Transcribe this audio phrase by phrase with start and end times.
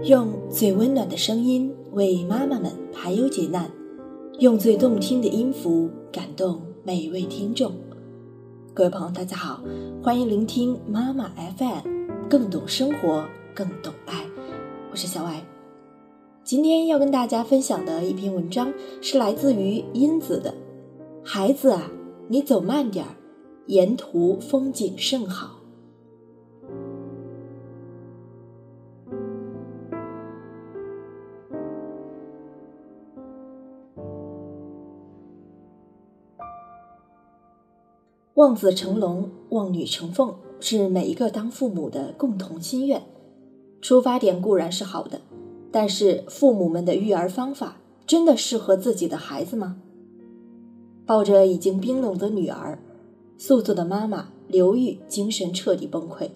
[0.00, 3.70] 用最温暖的声音为妈妈们排忧解难，
[4.38, 7.70] 用最动听的音符感动每一位听众。
[8.74, 9.62] 各位朋友，大家好，
[10.02, 13.24] 欢迎聆听妈妈 FM，更懂生活，
[13.54, 14.24] 更懂爱。
[14.90, 15.44] 我是小艾。
[16.42, 18.72] 今天要跟大家分享的一篇文章
[19.02, 20.52] 是来自于英子的。
[21.22, 21.92] 孩子啊，
[22.26, 23.14] 你走慢点儿，
[23.66, 25.61] 沿途风景甚好。
[38.42, 43.00] 望子成龙，望女成凤，是每一个当父母的共同心愿。
[43.80, 45.20] 出发点固然是好的，
[45.70, 49.76] 但是父母们的育儿方法真的适合自己的孩子吗？
[51.06, 52.80] 抱着已经冰冷的女儿，
[53.38, 56.28] 素素的妈妈刘玉精神彻底崩溃，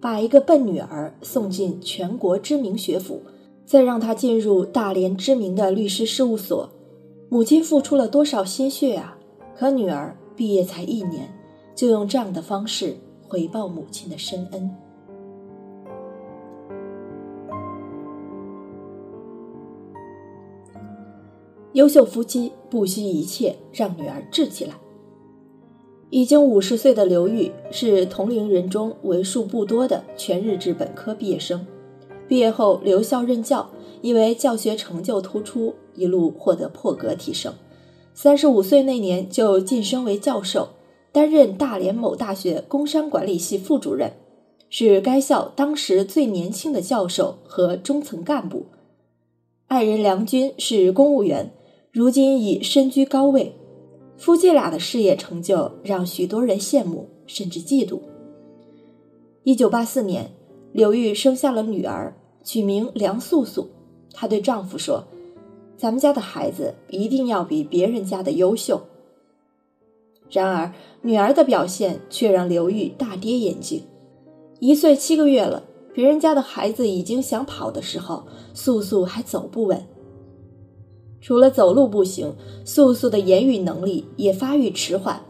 [0.00, 3.20] 把一个笨女儿送进全国知名学府，
[3.66, 6.68] 再让她进入大连知名的律师事务所，
[7.28, 9.18] 母亲付出了多少心血啊！
[9.56, 10.16] 可女儿。
[10.42, 11.32] 毕业才一年，
[11.72, 12.96] 就用这样的方式
[13.28, 14.68] 回报母亲的深恩。
[21.74, 24.74] 优秀夫妻不惜一切让女儿治起来。
[26.10, 31.64] 已经五十岁的刘玉是同龄人中为数不多的全日制本科毕业生，
[32.26, 33.70] 毕业后留校任教，
[34.00, 37.54] 因为教学成就突出，一路获得破格提升。
[38.14, 40.68] 三十五岁那年就晋升为教授，
[41.10, 44.12] 担任大连某大学工商管理系副主任，
[44.68, 48.66] 是该校当时最年轻的教授和中层干部。
[49.66, 51.52] 爱人梁军是公务员，
[51.90, 53.54] 如今已身居高位。
[54.18, 57.98] 夫妻俩的事业成就让许多人羡慕甚至嫉妒。
[59.42, 60.30] 一九八四年，
[60.72, 63.70] 刘玉生下了女儿，取名梁素素。
[64.12, 65.02] 她对丈夫说。
[65.76, 68.82] 咱们家的孩子一定要比别人家的优秀。
[70.30, 73.82] 然而，女儿的表现却让刘玉大跌眼镜。
[74.60, 78.24] 一岁七个月了，别人家的孩子已经想跑的时候，
[78.54, 79.84] 素素还走不稳。
[81.20, 85.24] 除了走路不行，素素的言语能力也发育迟缓。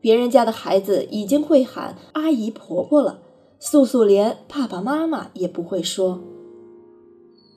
[0.00, 3.20] 别人家的孩子已经会喊阿姨婆婆了，
[3.58, 6.20] 素素连爸爸妈妈也不会说。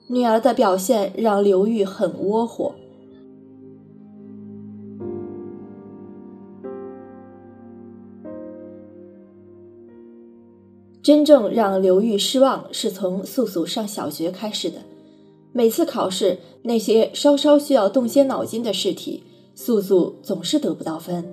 [0.06, 2.74] 女儿的表现让刘玉很窝火。
[11.02, 14.76] 真正让刘玉失望是从素素上小学开始的。
[15.52, 19.22] 每次考试，那些稍稍需要动些脑筋的试题，
[19.54, 21.24] 素素总是得不到分。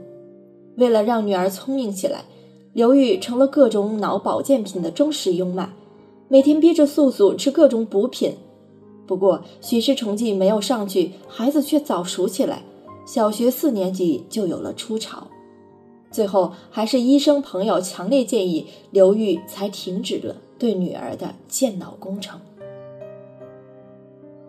[0.77, 2.25] 为了让女儿聪明起来，
[2.73, 5.73] 刘玉成了各种脑保健品的忠实拥买，
[6.27, 8.35] 每天逼着素素吃各种补品。
[9.11, 12.63] 不过，学习成绩没有上去，孩子却早熟起来，
[13.05, 15.27] 小学四年级就有了初潮。
[16.09, 22.39] 最后，还是医生朋友强烈建议，刘玉才停止了对女儿的健脑工程。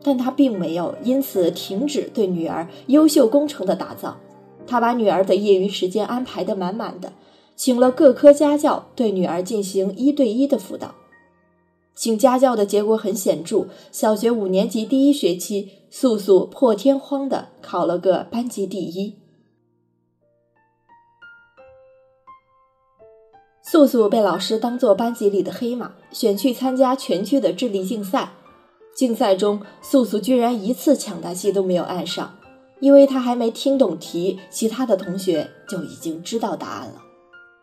[0.00, 4.16] 但他并没有因此停止对女儿优秀工程的打造，
[4.64, 7.12] 他把女儿的业余时间安排得满满的，
[7.56, 10.94] 请了各科家教对女儿进行一对一的辅导。
[11.94, 19.18] 请家教的结果很显著，小学五年级第一学期，素素破天荒的考了个班级第一。
[23.62, 28.32] 素素被老师当做班级里的黑马，选去参加全区的智力竞赛。
[28.94, 32.38] 竞赛中，素素居然一次抢答题都没有按上，
[32.80, 37.02] 因为她还没听懂题，其他的同学就已经知道答案了。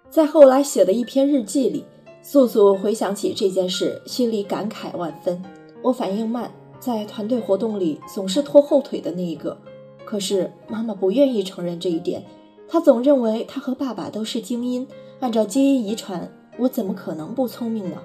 [0.09, 1.83] 在后来写的一篇日记里。
[2.21, 5.41] 素素回想起这件事，心里感慨万分。
[5.81, 9.57] 我反应慢，在团队活动里总是拖后腿的那一个。
[10.05, 12.25] 可是妈妈不愿意承认这一点，
[12.67, 14.85] 她总认为她和爸爸都是精英，
[15.19, 17.97] 按照基因遗传，我怎么可能不聪明呢？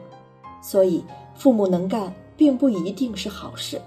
[0.63, 1.05] 所以
[1.35, 3.81] 父母能干并不一定是好事。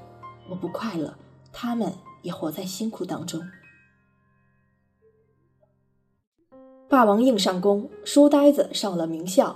[0.50, 1.14] 我不快乐，
[1.54, 3.42] 他们也活在辛苦当中。
[6.90, 9.56] 霸王硬上弓，书呆子上了名校。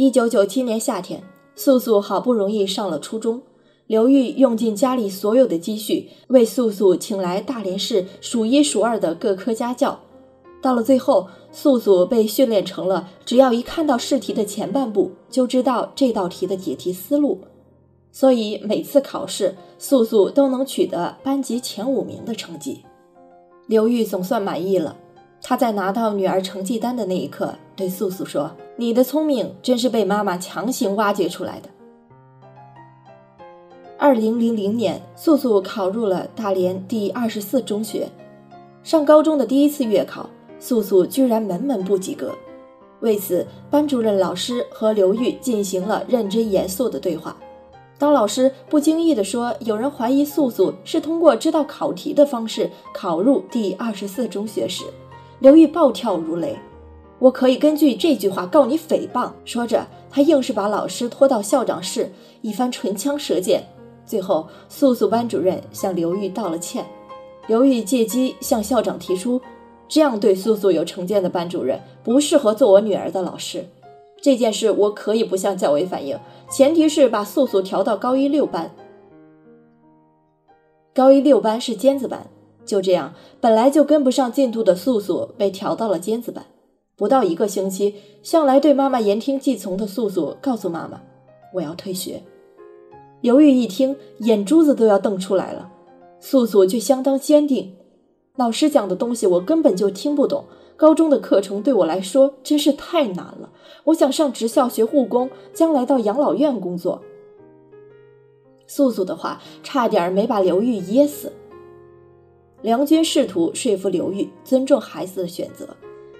[0.00, 1.22] 一九九七年夏天，
[1.54, 3.42] 素素好不容易上了初中。
[3.86, 10.00] 刘玉用尽家里所有的积蓄，为素素请来大连市数一数二的各科家教。
[10.62, 17.38] 到了最后，素素被训练成了只要一看到试题的前半部，就知道这道题的解题思路。
[18.10, 22.86] 所以每次考试，素素都能取得班级前五名的成绩。
[23.66, 24.96] 刘玉总算满意了。
[25.42, 31.68] 他在拿到女儿成绩单的那一刻，对素素说：“你的聪明真是被妈妈强行挖掘出来的。”
[33.98, 38.08] 二零零零年，素素考入了大连第二十四中学。
[38.82, 40.28] 上高中的第一次月考，
[40.58, 42.32] 素素居然门门不及格。
[43.00, 47.36] 为此，班主任老师和刘玉进行了认真严肃的对话。
[47.98, 54.84] 当老师不经意地说有人怀疑素素是通过知道考题的方式考入第二十四中学时，
[55.40, 56.54] 刘玉暴跳如雷
[57.18, 63.64] ：“我可以根据这句话告你诽谤！”说着，他硬是把老师拖到校长室，一番唇枪舌剑。
[64.04, 66.84] 最后，素素班主任向刘玉道了歉。
[67.46, 69.40] 刘玉借机向校长提出，
[69.88, 73.64] 这样对素素有成见的班主任不适合做我女儿的老师。
[74.20, 76.18] 这件事我可以不向教委反映，
[76.50, 78.70] 前提是把素素调到高一六班。
[80.94, 82.26] 高一六班是尖子班，
[82.64, 86.46] 就这样，本来就跟不上进度的素素被调到了尖子班。
[86.96, 91.00] 不到一个星期，向来对妈妈言听计从的素素告诉妈妈
[91.54, 92.22] ：“我要退学。”
[93.22, 95.70] 刘玉一听，眼珠子都要瞪出来了。
[96.20, 97.74] 素素却相当坚定
[98.36, 100.44] ：“老师讲的东西我根本就听不懂，
[100.76, 103.50] 高中的课程对我来说真是太难了。
[103.84, 107.00] 我想上职校学护工，将来到养老院工作。”
[108.68, 111.32] 素素的话差点没把刘玉噎死。
[112.62, 115.68] 梁军试图说服刘玉尊重孩子的选择，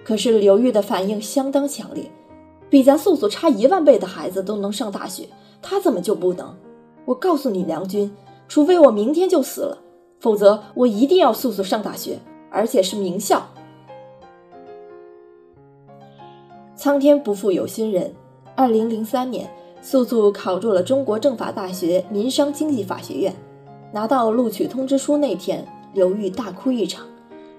[0.03, 2.11] 可是刘玉的反应相当强烈
[2.71, 5.29] ：“比咱素素差一万倍的孩子都能上大学，
[5.61, 6.57] 他怎么就不能？”
[7.05, 8.11] 我告诉你，梁军，
[8.49, 9.79] 除非我明天就死了，
[10.19, 12.19] 否则我一定要素素上大学，
[12.51, 13.47] 而且是名校。
[16.75, 18.15] 苍天不负有心人，
[18.55, 19.51] 二零零三年，
[19.83, 23.35] 素素考入了中国政法大学民商经济法学院。
[23.93, 27.05] 拿到录取通知书那天，刘玉大哭一场，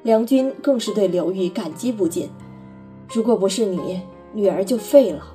[0.04, 2.30] 梁军更是对刘玉感激不尽。
[3.14, 4.02] 如果不是你，
[4.34, 5.28] 女儿就废了。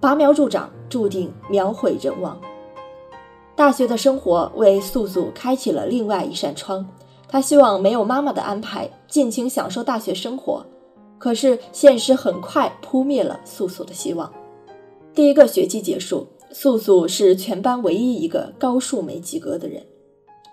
[0.00, 2.40] 拔苗助长，注定苗毁人亡。
[3.58, 6.86] 大学的生活为素素开启了另外一扇窗，
[7.26, 10.64] 她希望没有妈妈的安排，尽情享受大学生活。
[11.18, 14.32] 可是现实很快扑灭了素素的希望。
[15.12, 19.84] 第一个学期结束，素素是全班唯一一个高数没及格的人。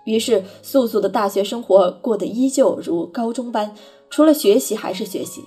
[0.04, 3.72] 于是，素素的大学生活过得依旧如高中般，
[4.10, 5.44] 除了学习还是学习。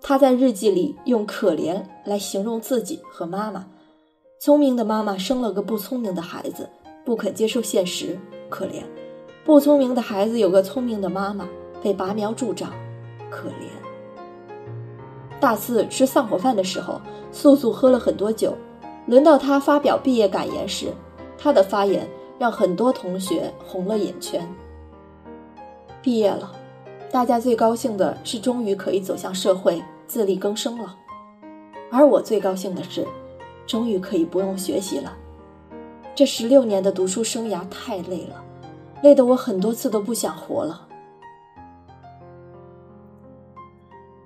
[0.00, 3.66] 她在日记里用“可怜”来形容自己和妈妈。
[4.40, 6.68] 聪明的妈妈生了个不聪明的孩子，
[7.04, 8.18] 不肯接受现实，
[8.48, 8.82] 可怜；
[9.44, 11.48] 不聪明的孩子有个聪明的妈妈，
[11.82, 12.72] 被拔苗助长，
[13.30, 13.68] 可怜。
[15.40, 17.00] 大四吃散伙饭的时候，
[17.30, 18.56] 素素喝了很多酒。
[19.06, 20.92] 轮到他发表毕业感言时，
[21.36, 22.08] 他的发言
[22.38, 24.48] 让很多同学红了眼圈。
[26.00, 26.52] 毕业了，
[27.10, 29.82] 大家最高兴的是终于可以走向社会。
[30.04, 30.94] 自力更生了，
[31.90, 33.06] 而我最高兴的是，
[33.66, 35.16] 终于可以不用学习了。
[36.14, 38.44] 这十六年的读书生涯太累了，
[39.02, 40.88] 累得我很多次都不想活了。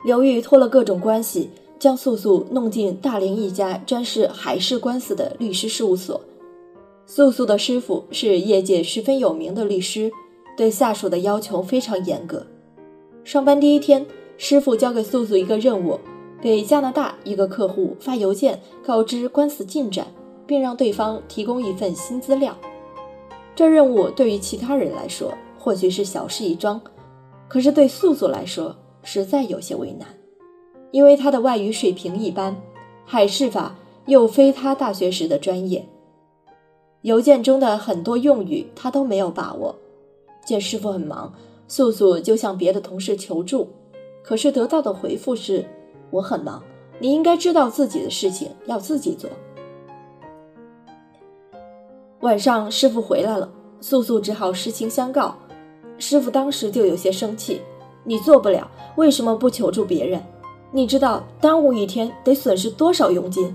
[0.05, 6.21] 刘玉托了各种关系，将素素弄进大连一家专事海事官司的律师事务所。
[7.07, 10.11] 素素的师傅是业界十分有名的律师，
[10.57, 12.47] 对下属的要求非常严格。
[13.25, 14.07] 上班第一天。
[14.39, 15.99] 师傅交给素素一个任务，
[16.43, 20.09] 给加拿大一个客户发邮件告知官司进展，
[20.47, 22.57] 并让对方提供一份新资料。
[23.55, 26.81] 这任务对于其他人来说或许是小事一桩，
[27.49, 30.07] 可是对素素来说实在有些为难，
[30.91, 32.57] 因为他的外语水平一般，
[33.05, 33.75] 海事法
[34.07, 35.89] 又非他大学时的专业，
[37.03, 39.75] 邮件中的很多用语他都没有把握。
[40.45, 41.33] 见师傅很忙，
[41.67, 43.69] 素素就向别的同事求助。
[44.23, 45.65] 可是得到的回复是
[46.11, 46.63] ：“我很忙，
[46.99, 49.31] 你应该知道自己的事情要自己做。”
[52.27, 53.49] 晚上师傅回来了，
[53.81, 55.37] 素素只好实情相告。
[55.97, 57.61] 师傅当时就有些生气
[58.03, 60.21] ：“你做不了，为什么不求助别人？
[60.73, 63.55] 你知道耽误一天得损失多少佣金？”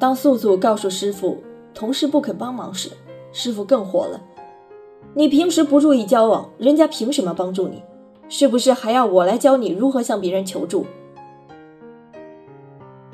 [0.00, 1.40] 当素素告诉师傅
[1.72, 2.90] 同事不肯帮忙时，
[3.32, 4.20] 师傅更火了
[5.14, 7.80] ：“你平时不注意交往，人家凭什么帮助你？”
[8.28, 10.84] 是不是还要我来教你如何向别人求助？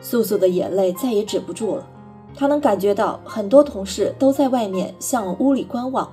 [0.01, 1.87] 素素的眼泪再也止不住了，
[2.35, 6.13] 他能感觉到很多同事都在外面向屋里观望。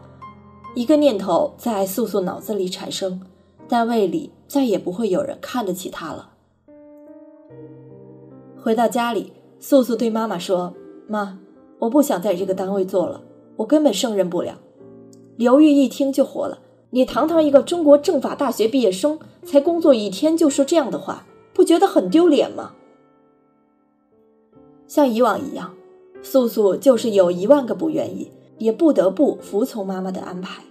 [0.75, 3.21] 一个念头在素素脑子里产生：
[3.67, 6.29] 单位里再也不会有人看得起她了。
[8.57, 10.73] 回到家里，素素对妈妈说
[11.09, 11.39] ：“妈，
[11.79, 13.21] 我不想在这个单位做了，
[13.57, 14.59] 我根本胜任不了。
[15.35, 16.59] 刘玉一听就火了
[16.91, 22.73] ：“你堂堂一个中国政法大学毕业生，才工作一天就说这样的话，不觉得很丢脸吗？”
[24.87, 25.73] 像以往一样，
[26.23, 30.63] 素素就是有一万个不愿意，也不得不服从妈妈的安排。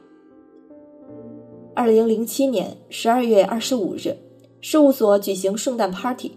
[1.75, 4.17] 二零零七年十二月二十五日，
[4.61, 6.33] 事务所举行圣诞 party。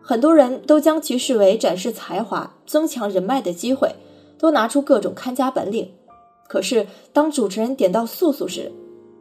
[0.00, 3.94] 很多人都将其视为展示才华、增强人脉的机会，
[4.38, 5.90] 都拿出各种看家本领。
[6.48, 8.72] 可是，当主持人点到素素时，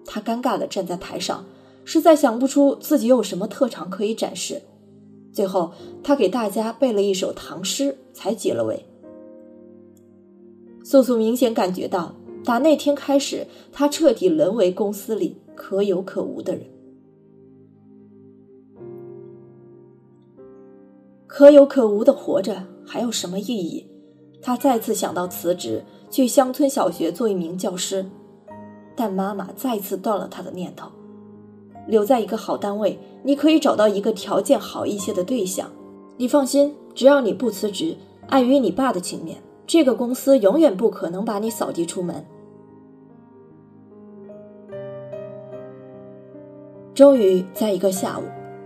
[0.06, 1.46] 他尴尬地站在台上，
[1.86, 4.62] 实在想不出自己有什么特长可以展示。
[5.32, 5.72] 最后，
[6.04, 8.86] 他给大家背了一首唐诗，才解了围。
[10.84, 16.64] 素素明显感觉到，打那天开始，她彻底沦为公司里可有可无的人。
[21.28, 23.88] 可有可无的活着还有什么意义？
[24.42, 28.06] 她再次想到辞职，去乡村小学做一名教师，
[28.96, 30.90] 但妈妈再次断了她的念头。
[31.88, 35.72] 留在一个好单位，你可以找到一个条件好一些的对象。
[36.18, 37.96] 你放心，只要你不辞职，
[38.28, 42.26] 碍于你爸的情面，这个公司永远不可能把你扫地出门。
[46.94, 48.24] 终于在一个下午。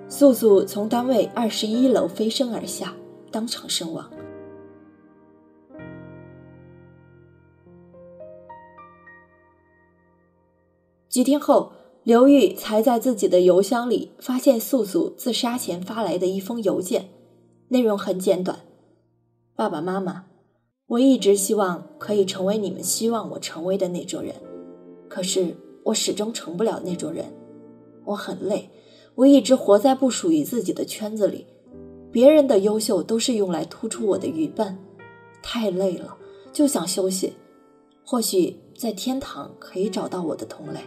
[0.07, 2.93] 素素从单位二十一楼飞身而下，
[3.31, 4.07] 当场身亡。
[11.09, 11.71] 几天后，
[12.03, 17.09] 刘玉才在自己的邮箱里发现素素自杀前发来的一封邮件，
[17.69, 18.59] 内容很简短
[19.55, 20.25] ：“爸爸妈妈，
[20.87, 24.35] 我一直希望可以成为你们希望我成为的那种人，
[25.09, 27.25] 可是我始终成不了那种人，
[28.03, 28.69] 我很累。”
[29.15, 31.47] 我一直活在不属于自己的圈子里，
[32.11, 34.77] 别人的优秀都是用来突出我的愚笨，
[35.41, 36.17] 太累了，
[36.51, 37.31] 就想休息。
[38.03, 40.81] 或许在天堂可以找到我的同类，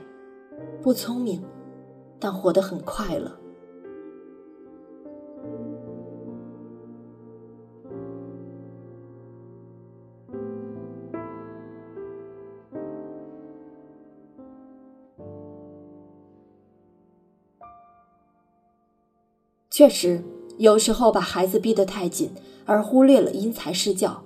[0.83, 1.43] 不聪明，
[2.21, 3.33] 但活得很快乐。
[19.79, 20.21] 确实，
[20.57, 22.33] 有时候把孩子逼得太紧，
[22.65, 24.25] 而忽略了因材施教。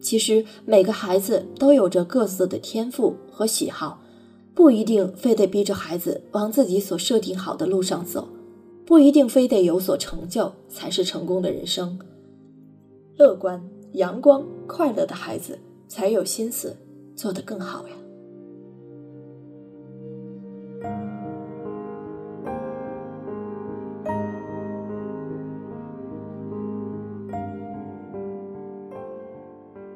[0.00, 4.00] 其实每个孩子都有着各自的天赋和喜好，
[4.54, 8.28] 不一定非得逼着孩子往自己所设定好的路上走，
[8.86, 11.98] 不一定非得有所成就才是成功的人生。
[13.16, 13.60] 乐观、
[13.94, 16.76] 阳光、快乐的孩子才有心思
[17.16, 17.94] 做得更好呀。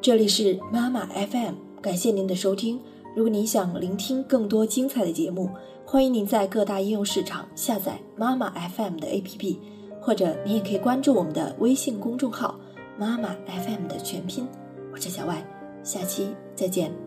[0.06, 2.80] 这里是妈妈 FM，感谢您的收听。
[3.16, 5.50] 如果您想聆听更多精彩的节目，
[5.84, 9.56] 欢迎您在各大应用市场下载妈妈 FM 的 APP，
[10.00, 12.56] 或者您也可以关注我们的微信公众号
[12.96, 14.46] “妈妈 FM” 的全拼。
[14.92, 15.44] 我是小外，
[15.82, 17.05] 下期再见。